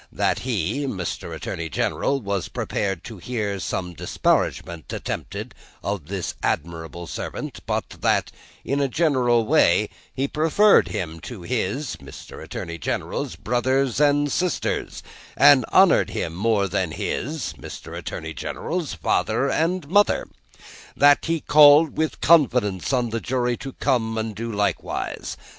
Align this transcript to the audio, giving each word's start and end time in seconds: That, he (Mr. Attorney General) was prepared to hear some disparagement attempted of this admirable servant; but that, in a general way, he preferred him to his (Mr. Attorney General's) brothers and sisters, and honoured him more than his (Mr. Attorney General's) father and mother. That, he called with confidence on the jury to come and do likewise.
That, 0.11 0.39
he 0.39 0.87
(Mr. 0.87 1.31
Attorney 1.35 1.69
General) 1.69 2.19
was 2.19 2.47
prepared 2.49 3.03
to 3.03 3.19
hear 3.19 3.59
some 3.59 3.93
disparagement 3.93 4.91
attempted 4.91 5.53
of 5.83 6.07
this 6.07 6.33
admirable 6.41 7.05
servant; 7.05 7.59
but 7.67 7.87
that, 8.01 8.31
in 8.65 8.81
a 8.81 8.87
general 8.87 9.45
way, 9.45 9.91
he 10.11 10.27
preferred 10.27 10.87
him 10.87 11.19
to 11.19 11.43
his 11.43 11.97
(Mr. 11.97 12.41
Attorney 12.43 12.79
General's) 12.79 13.35
brothers 13.35 13.99
and 13.99 14.31
sisters, 14.31 15.03
and 15.37 15.65
honoured 15.71 16.09
him 16.09 16.33
more 16.33 16.67
than 16.67 16.93
his 16.93 17.53
(Mr. 17.59 17.95
Attorney 17.95 18.33
General's) 18.33 18.95
father 18.95 19.51
and 19.51 19.87
mother. 19.87 20.27
That, 20.97 21.25
he 21.25 21.41
called 21.41 21.95
with 21.95 22.21
confidence 22.21 22.91
on 22.91 23.11
the 23.11 23.21
jury 23.21 23.55
to 23.57 23.73
come 23.73 24.17
and 24.17 24.35
do 24.35 24.51
likewise. 24.51 25.37